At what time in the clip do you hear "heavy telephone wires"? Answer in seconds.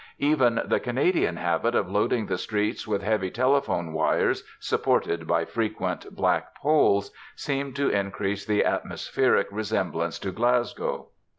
3.03-4.43